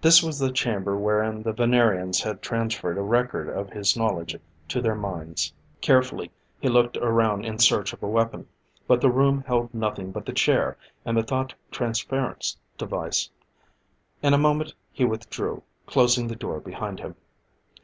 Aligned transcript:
This 0.00 0.24
was 0.24 0.40
the 0.40 0.50
chamber 0.50 0.96
wherein 0.96 1.44
the 1.44 1.52
Venerians 1.52 2.20
had 2.24 2.42
transferred 2.42 2.98
a 2.98 3.02
record 3.02 3.48
of 3.48 3.70
his 3.70 3.96
knowledge 3.96 4.34
to 4.66 4.82
their 4.82 4.96
minds. 4.96 5.52
Carefully 5.80 6.32
he 6.58 6.68
looked 6.68 6.96
around 6.96 7.44
in 7.44 7.60
search 7.60 7.92
of 7.92 8.02
a 8.02 8.08
weapon, 8.08 8.48
but 8.88 9.00
the 9.00 9.08
room 9.08 9.44
held 9.46 9.72
nothing 9.72 10.10
but 10.10 10.26
the 10.26 10.32
chair 10.32 10.76
and 11.04 11.16
the 11.16 11.22
thought 11.22 11.54
transference 11.70 12.56
device. 12.76 13.30
In 14.20 14.34
a 14.34 14.36
moment 14.36 14.74
he 14.90 15.04
withdrew, 15.04 15.62
closing 15.86 16.26
the 16.26 16.34
door 16.34 16.58
behind 16.58 16.98
him. 16.98 17.14